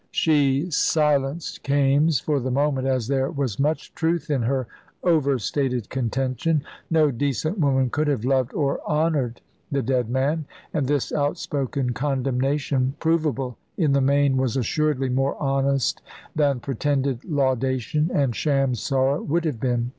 [0.09, 4.65] She silenced Kaimes for the moment, as there was much truth in her
[5.03, 6.63] overstated contention.
[6.89, 9.41] No decent woman could have loved or honoured
[9.71, 16.01] the dead man; and this outspoken condemnation, provable in the main, was assuredly more honest
[16.35, 19.89] than pretended laudation and sham sorrow would have been.